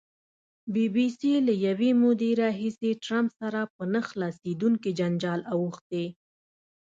[0.73, 6.05] بي بي سي له یوې مودې راهیسې ټرمپ سره په نه خلاصېدونکي جنجال اوښتې.